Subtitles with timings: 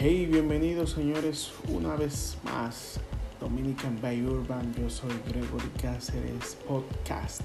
[0.00, 3.00] Hey, bienvenidos señores una vez más.
[3.40, 7.42] Dominican Bay Urban, yo soy Gregory Cáceres Podcast.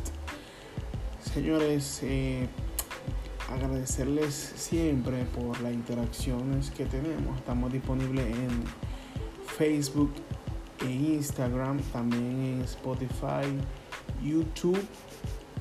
[1.19, 2.47] Señores, eh,
[3.49, 7.39] agradecerles siempre por las interacciones que tenemos.
[7.39, 8.63] Estamos disponibles en
[9.57, 10.13] Facebook
[10.85, 13.49] e Instagram, también en Spotify,
[14.23, 14.79] YouTube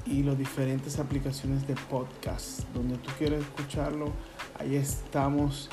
[0.04, 2.68] y las diferentes aplicaciones de podcast.
[2.74, 4.12] Donde tú quieras escucharlo,
[4.58, 5.70] ahí estamos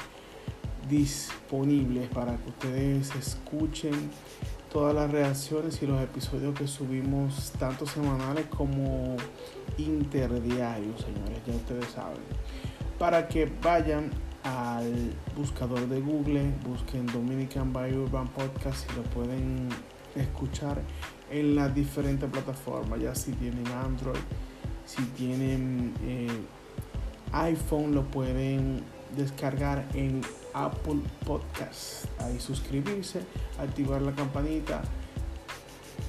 [0.90, 3.94] disponibles para que ustedes escuchen
[4.72, 9.16] todas las reacciones y los episodios que subimos tanto semanales como
[9.78, 12.20] interdiarios, señores, ya ustedes saben.
[12.98, 14.12] Para que vayan
[14.44, 19.70] al buscador de Google, busquen Dominican by Urban Podcast y lo pueden
[20.16, 20.82] escuchar
[21.32, 24.20] en las diferentes plataformas, ya si tienen Android,
[24.86, 26.28] si tienen eh,
[27.32, 28.84] iPhone, lo pueden
[29.16, 30.22] descargar en
[30.54, 32.06] Apple Podcast.
[32.20, 33.22] Ahí suscribirse,
[33.60, 34.82] activar la campanita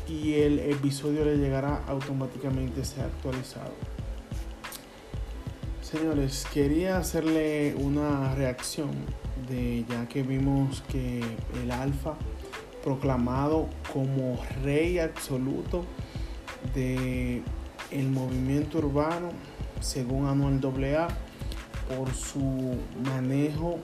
[0.09, 3.73] y el episodio le llegará automáticamente sea actualizado.
[5.83, 8.91] Señores, quería hacerle una reacción
[9.49, 11.21] de ya que vimos que
[11.63, 12.15] el Alfa
[12.83, 15.85] proclamado como rey absoluto
[16.75, 17.43] de
[17.91, 19.31] el movimiento urbano
[19.81, 21.09] según Anual AA
[21.89, 23.79] por su manejo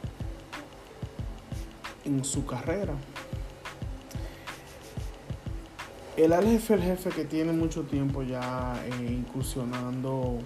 [2.06, 2.94] en su carrera.
[6.16, 10.38] El al jefe, el jefe que tiene mucho tiempo ya eh, incursionando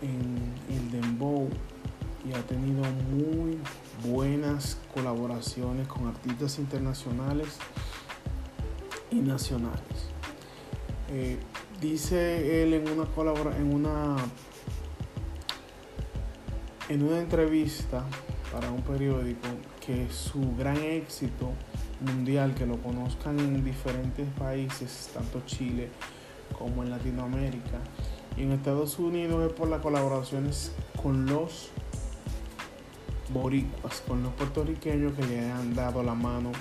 [0.00, 1.48] en el dembow
[2.28, 3.58] y ha tenido muy
[4.04, 7.58] buenas colaboraciones con artistas internacionales
[9.12, 10.10] y nacionales.
[11.10, 11.38] Eh,
[11.80, 14.16] dice él en una colabora en una
[16.88, 18.04] en una entrevista
[18.52, 19.48] para un periódico
[19.84, 21.50] que su gran éxito
[22.00, 25.88] mundial, que lo conozcan en diferentes países, tanto Chile
[26.58, 27.78] como en Latinoamérica
[28.36, 31.70] y en Estados Unidos, es por las colaboraciones con los
[33.32, 36.52] boricuas, con los puertorriqueños que le han dado la mano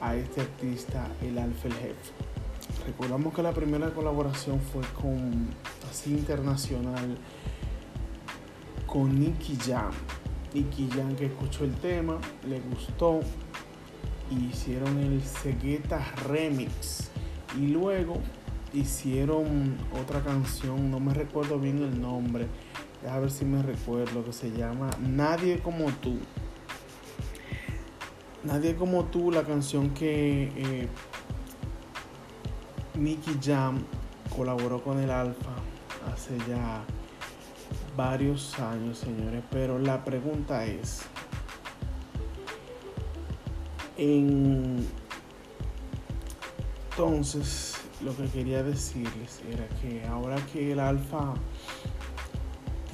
[0.00, 2.12] a este artista, el Alfa el Jefe.
[2.86, 5.48] Recordamos que la primera colaboración fue con
[5.90, 7.16] así internacional
[8.86, 9.92] con Nicky Jam.
[10.54, 13.20] Nicky Jam que escuchó el tema, le gustó
[14.30, 17.10] y hicieron el Segueta Remix.
[17.58, 18.18] Y luego
[18.72, 22.46] hicieron otra canción, no me recuerdo bien el nombre,
[23.08, 26.18] a ver si me recuerdo, que se llama Nadie como tú.
[28.44, 30.88] Nadie como tú, la canción que eh,
[32.94, 33.84] Nicky Jam
[34.34, 35.54] colaboró con el Alfa
[36.12, 36.84] hace ya
[37.98, 41.02] varios años, señores, pero la pregunta es,
[46.96, 51.34] entonces, lo que quería decirles era que ahora que el Alfa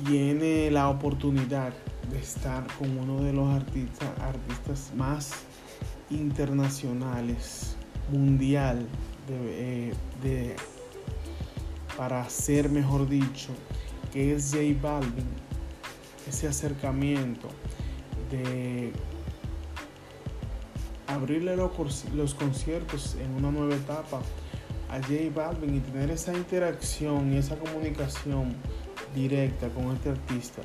[0.07, 1.75] tiene la oportunidad
[2.11, 5.33] de estar con uno de los artistas, artistas más
[6.09, 7.77] internacionales,
[8.11, 8.89] mundial,
[9.29, 10.57] de, eh, de,
[11.99, 13.51] para ser mejor dicho,
[14.15, 15.27] que es J Balvin,
[16.29, 17.49] ese acercamiento
[18.31, 18.93] de
[21.09, 24.23] abrirle los, conciertos en una nueva etapa
[24.89, 28.55] a J Balvin y tener esa interacción y esa comunicación
[29.17, 30.63] directa con este artista.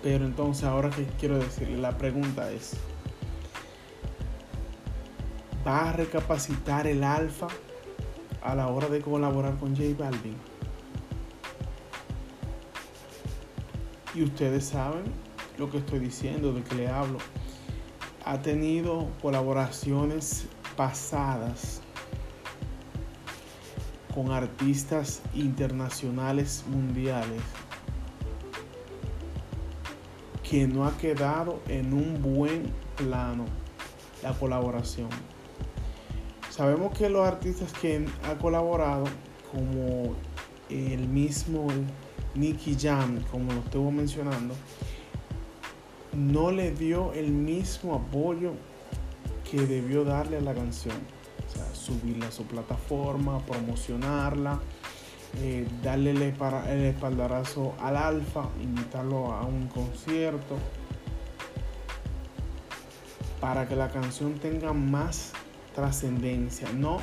[0.00, 2.74] Pero entonces ahora que quiero decirle, la pregunta es,
[5.66, 7.48] ¿va a recapacitar el alfa
[8.40, 10.53] a la hora de colaborar con J Balvin?
[14.14, 15.02] Y ustedes saben
[15.58, 17.18] lo que estoy diciendo, de que le hablo.
[18.24, 21.80] Ha tenido colaboraciones pasadas
[24.14, 27.42] con artistas internacionales mundiales
[30.48, 33.44] que no ha quedado en un buen plano
[34.22, 35.08] la colaboración.
[36.50, 39.04] Sabemos que los artistas que ha colaborado,
[39.50, 40.14] como
[40.70, 41.66] el mismo
[42.34, 44.54] Nicky Jam, como lo estuvo mencionando,
[46.12, 48.52] no le dio el mismo apoyo
[49.50, 50.96] que debió darle a la canción.
[51.46, 54.60] O sea, subirla a su plataforma, promocionarla,
[55.40, 60.56] eh, darle el, el espaldarazo al alfa, invitarlo a un concierto,
[63.40, 65.32] para que la canción tenga más
[65.74, 66.72] trascendencia.
[66.72, 66.98] No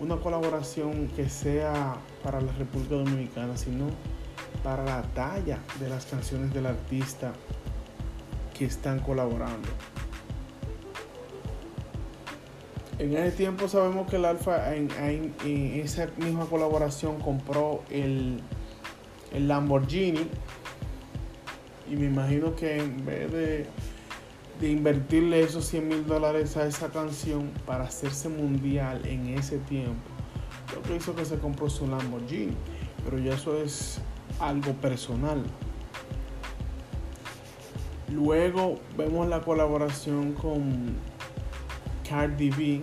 [0.00, 3.86] una colaboración que sea para la República Dominicana, sino
[4.62, 7.32] para la talla de las canciones del artista
[8.56, 9.68] que están colaborando.
[12.98, 18.40] En ese tiempo sabemos que el Alfa en, esa misma colaboración compró el,
[19.32, 20.28] el Lamborghini
[21.90, 23.66] y me imagino que en vez de,
[24.60, 30.10] de invertirle esos 100 mil dólares a esa canción para hacerse mundial en ese tiempo,
[30.74, 32.54] lo que hizo que se compró su Lamborghini.
[33.02, 33.98] Pero ya eso es
[34.40, 35.42] algo personal.
[38.12, 40.96] Luego vemos la colaboración con
[42.08, 42.82] Cardi B.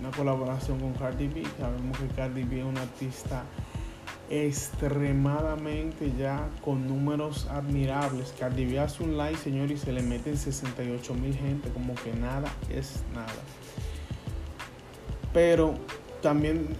[0.00, 1.42] Una colaboración con Cardi B.
[1.58, 3.44] Sabemos que Cardi B es una artista
[4.30, 8.34] extremadamente ya con números admirables.
[8.38, 12.12] Cardi B hace un live, señor, y se le meten 68 mil gente, como que
[12.12, 13.32] nada es nada.
[15.32, 15.74] Pero
[16.20, 16.76] también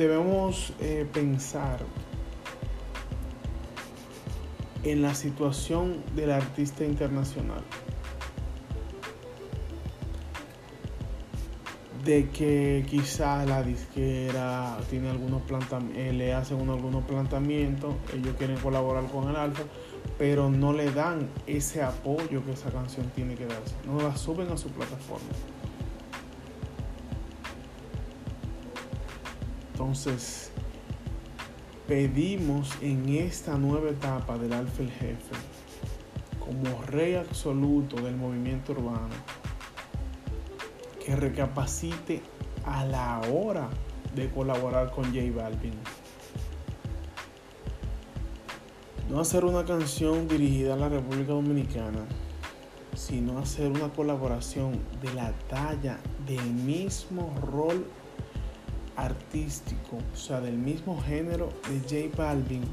[0.00, 1.78] debemos eh, pensar
[4.82, 7.62] en la situación del artista internacional.
[12.02, 15.42] de que quizá la disquera tiene algunos
[15.94, 19.64] eh, le hacen algunos planteamientos, ellos quieren colaborar con el Alfa,
[20.16, 24.50] pero no le dan ese apoyo que esa canción tiene que darse, no la suben
[24.50, 25.28] a su plataforma.
[29.80, 30.50] Entonces,
[31.88, 35.32] pedimos en esta nueva etapa del Alfa el Jefe,
[36.38, 39.08] como rey absoluto del movimiento urbano,
[41.02, 42.20] que recapacite
[42.66, 43.70] a la hora
[44.14, 45.72] de colaborar con J Balvin.
[49.08, 52.04] No hacer una canción dirigida a la República Dominicana,
[52.94, 57.86] sino hacer una colaboración de la talla del mismo rol
[59.00, 62.64] artístico, o sea, del mismo género de J Balvin,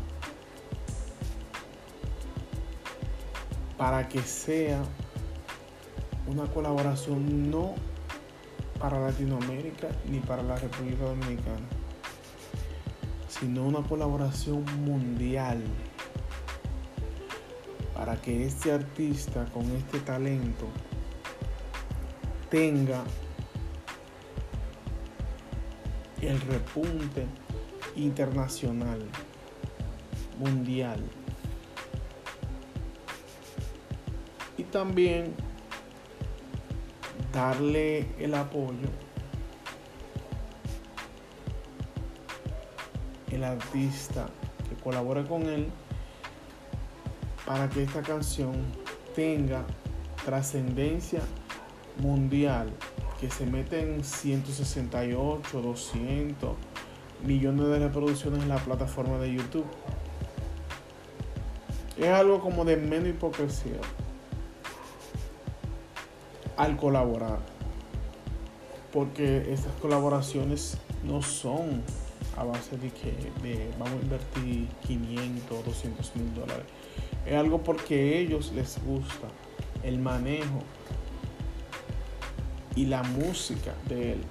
[3.77, 4.83] para que sea
[6.27, 7.75] una colaboración no
[8.79, 11.67] para Latinoamérica ni para la República Dominicana,
[13.29, 15.63] sino una colaboración mundial
[17.95, 20.67] para que este artista con este talento
[22.49, 23.03] tenga
[26.21, 27.25] el repunte
[27.95, 28.99] internacional,
[30.39, 31.03] mundial.
[34.57, 35.33] Y también
[37.31, 38.89] darle el apoyo
[43.31, 44.27] el artista
[44.67, 45.67] que colabora con él
[47.45, 48.53] para que esta canción
[49.15, 49.63] tenga
[50.25, 51.21] trascendencia
[51.99, 52.71] mundial
[53.19, 56.55] que se mete en 168, 200
[57.25, 59.65] millones de reproducciones en la plataforma de YouTube.
[61.97, 63.79] Es algo como de menos hipocresía
[66.57, 67.39] al colaborar.
[68.93, 71.83] Porque estas colaboraciones no son
[72.35, 73.13] a base de que
[73.79, 76.65] vamos a invertir 500, 200 mil dólares.
[77.25, 79.27] Es algo porque a ellos les gusta
[79.83, 80.61] el manejo
[82.77, 84.23] y la música de él.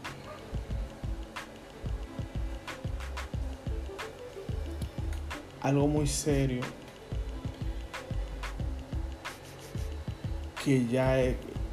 [5.60, 6.62] Algo muy serio
[10.64, 11.16] que ya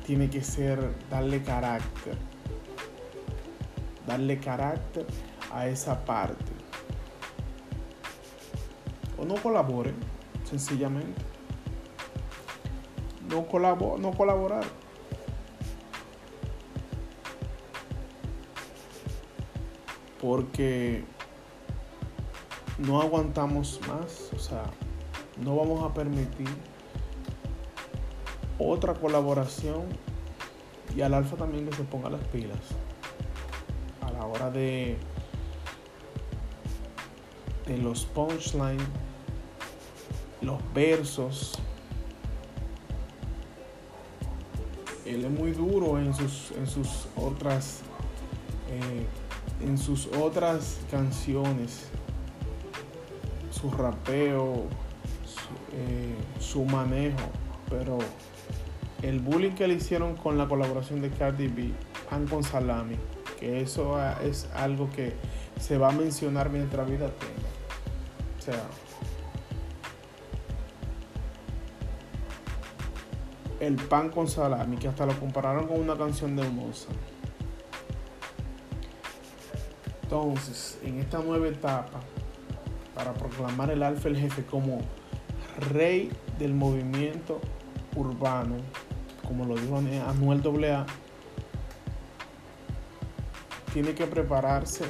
[0.08, 2.18] tiene que ser darle carácter.
[4.08, 5.06] Darle carácter
[5.54, 6.52] a esa parte.
[9.20, 9.96] O no colaboren,
[10.44, 11.22] sencillamente.
[13.30, 14.83] No, colabor no colaborar.
[20.24, 21.04] Porque
[22.80, 24.32] no aguantamos más.
[24.34, 24.64] O sea,
[25.44, 26.48] no vamos a permitir
[28.58, 29.84] otra colaboración
[30.96, 32.60] y al alfa también que se ponga las pilas
[34.02, 34.98] a la hora de
[37.66, 38.84] de los punchlines
[40.42, 41.54] los versos
[45.06, 47.80] él es muy duro en sus en sus otras
[48.70, 49.08] eh,
[49.62, 51.88] en sus otras canciones
[53.52, 54.66] su rapeo
[55.74, 57.30] eh, su manejo
[57.70, 57.98] pero
[59.02, 61.72] el bullying que le hicieron con la colaboración de Cardi B,
[62.10, 62.96] pan con salami,
[63.40, 65.14] que eso es algo que
[65.60, 67.50] se va a mencionar mientras vida tenga.
[68.40, 68.64] O sea,
[73.60, 76.90] el pan con salami, que hasta lo compararon con una canción de Moza.
[80.14, 82.00] Entonces, en esta nueva etapa,
[82.94, 84.78] para proclamar el alfa el jefe como
[85.72, 87.42] rey del movimiento
[87.96, 88.58] urbano,
[89.28, 90.86] como lo dijo Anuel AA,
[93.74, 94.86] tiene que prepararse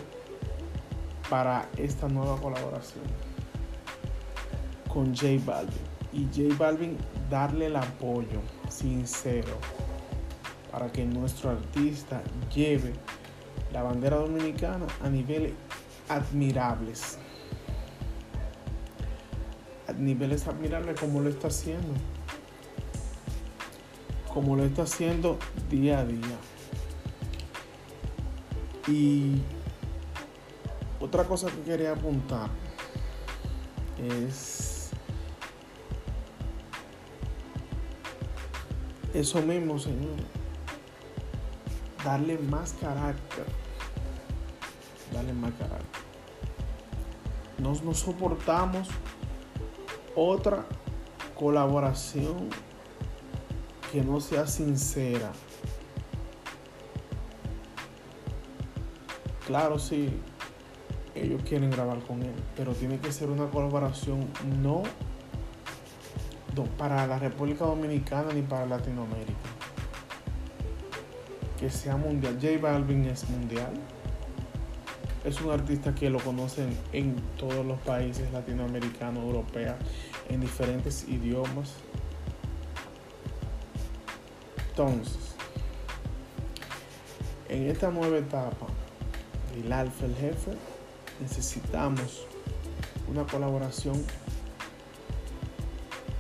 [1.30, 3.06] para esta nueva colaboración
[4.90, 5.74] con J Balvin.
[6.12, 6.98] Y J Balvin
[7.30, 9.58] darle el apoyo sincero
[10.70, 12.22] para que nuestro artista
[12.54, 12.92] lleve
[13.74, 15.54] la bandera dominicana a niveles
[16.08, 17.18] admirables.
[19.88, 21.94] A niveles admirables como lo está haciendo.
[24.32, 25.40] Como lo está haciendo
[25.70, 26.38] día a día.
[28.88, 29.42] Y
[31.00, 32.50] otra cosa que quería apuntar
[33.98, 34.92] es
[39.14, 40.26] eso mismo, señores.
[42.04, 43.46] Darle más carácter.
[45.26, 45.52] Darle más.
[47.60, 48.90] No, no soportamos
[50.16, 50.66] otra
[51.36, 52.50] colaboración
[53.92, 55.32] que no sea sincera
[59.48, 60.10] Claro, sí,
[61.16, 64.26] ellos quieren grabar con él, pero tiene que ser una colaboración
[64.62, 64.84] no
[66.78, 69.34] para la República Dominicana ni para Latinoamérica.
[71.60, 72.38] Que sea mundial.
[72.42, 73.74] J Balvin es mundial.
[75.24, 79.76] Es un artista que lo conocen en todos los países latinoamericanos, europeos,
[80.30, 81.76] en diferentes idiomas.
[84.70, 85.36] Entonces,
[87.48, 88.68] en esta nueva etapa,
[89.56, 90.52] el alfa, el jefe,
[91.22, 92.26] necesitamos
[93.10, 94.04] una colaboración.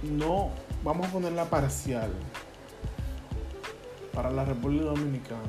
[0.03, 0.51] No,
[0.83, 2.11] vamos a ponerla parcial
[4.13, 5.41] para la República Dominicana,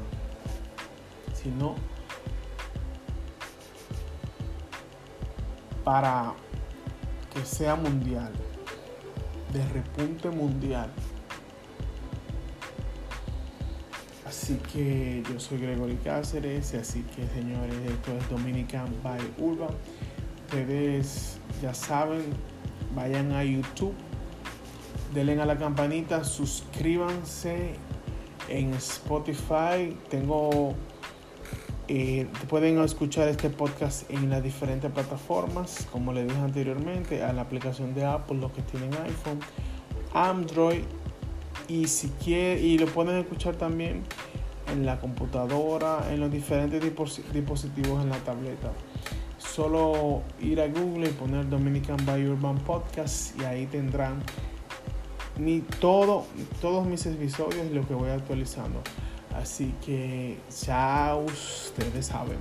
[1.35, 1.77] sino
[5.85, 6.33] para
[7.33, 8.33] que sea mundial,
[9.53, 10.91] de repunte mundial.
[14.27, 19.71] Así que yo soy Gregory Cáceres, así que señores, esto es Dominican by Urban.
[20.47, 22.25] Ustedes ya saben,
[22.95, 23.95] vayan a YouTube,
[25.13, 27.75] denle a la campanita, suscríbanse
[28.49, 29.97] en Spotify.
[30.09, 30.75] Tengo,
[31.89, 37.43] eh, pueden escuchar este podcast en las diferentes plataformas, como les dije anteriormente, a la
[37.43, 39.41] aplicación de Apple, los que tienen iPhone,
[40.15, 40.83] Android
[41.69, 44.03] y si quiere y lo pueden escuchar también
[44.73, 46.83] en la computadora, en los diferentes
[47.33, 48.73] dispositivos en la tableta.
[49.39, 54.23] Solo ir a Google y poner Dominican by Urban Podcast y ahí tendrán
[55.39, 56.25] mi, todo,
[56.61, 58.81] todos mis episodios y lo que voy actualizando.
[59.35, 62.39] Así que ya ustedes saben.